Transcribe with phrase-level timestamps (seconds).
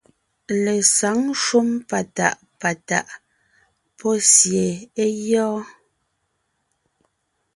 [0.63, 3.07] Lesǎŋ shúm patàʼ patàʼ
[3.97, 4.67] pɔ́ sie
[5.03, 5.63] é gyɔ́ɔn.